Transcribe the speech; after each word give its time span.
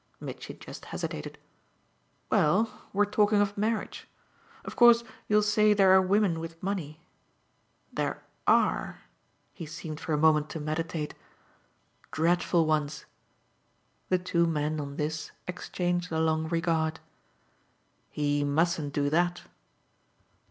Mitchy 0.19 0.55
just 0.55 0.85
hesitated. 0.85 1.37
"Well, 2.31 2.71
we're 2.91 3.05
talking 3.05 3.39
of 3.39 3.55
marriage. 3.55 4.07
Of 4.65 4.75
course 4.75 5.03
you'll 5.27 5.43
say 5.43 5.75
there 5.75 5.91
are 5.91 6.01
women 6.01 6.39
with 6.39 6.57
money. 6.63 7.05
There 7.93 8.23
ARE" 8.47 9.01
he 9.53 9.67
seemed 9.67 9.99
for 9.99 10.13
a 10.13 10.17
moment 10.17 10.49
to 10.49 10.59
meditate 10.59 11.13
"dreadful 12.09 12.65
ones!" 12.65 13.05
The 14.09 14.17
two 14.17 14.47
men, 14.47 14.79
on 14.81 14.95
this, 14.95 15.31
exchanged 15.47 16.11
a 16.11 16.19
long 16.19 16.47
regard. 16.49 16.99
"He 18.09 18.43
mustn't 18.43 18.93
do 18.95 19.07
that." 19.11 19.43